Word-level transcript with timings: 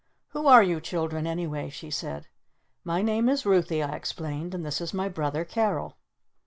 "Who 0.29 0.47
are 0.47 0.63
you 0.63 0.81
children, 0.81 1.27
anyway?" 1.27 1.69
she 1.69 1.91
said. 1.91 2.25
"My 2.83 3.03
name 3.03 3.29
is 3.29 3.45
Ruthy," 3.45 3.83
I 3.83 3.91
explained. 3.93 4.55
"And 4.55 4.65
this 4.65 4.81
is 4.81 4.95
my 4.95 5.07
brother 5.09 5.45
Carol." 5.45 5.95